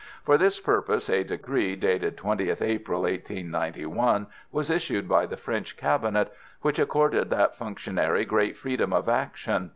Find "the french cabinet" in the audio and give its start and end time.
5.27-6.33